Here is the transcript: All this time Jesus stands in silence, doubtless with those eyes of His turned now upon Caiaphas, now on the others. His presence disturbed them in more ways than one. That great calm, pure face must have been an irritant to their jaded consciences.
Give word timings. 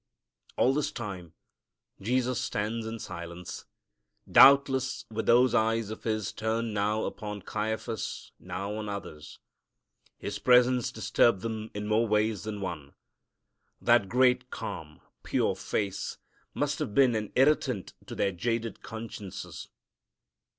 All 0.57 0.73
this 0.73 0.91
time 0.91 1.33
Jesus 2.01 2.41
stands 2.41 2.87
in 2.87 2.97
silence, 2.97 3.65
doubtless 4.27 5.05
with 5.11 5.27
those 5.27 5.53
eyes 5.53 5.91
of 5.91 6.05
His 6.05 6.31
turned 6.31 6.73
now 6.73 7.03
upon 7.03 7.43
Caiaphas, 7.43 8.31
now 8.39 8.73
on 8.77 8.87
the 8.87 8.93
others. 8.93 9.37
His 10.17 10.39
presence 10.39 10.91
disturbed 10.91 11.41
them 11.41 11.69
in 11.75 11.85
more 11.85 12.07
ways 12.07 12.45
than 12.45 12.61
one. 12.61 12.95
That 13.79 14.09
great 14.09 14.49
calm, 14.49 15.01
pure 15.21 15.55
face 15.55 16.17
must 16.55 16.79
have 16.79 16.95
been 16.95 17.13
an 17.13 17.31
irritant 17.35 17.93
to 18.07 18.15
their 18.15 18.31
jaded 18.31 18.81
consciences. 18.81 19.69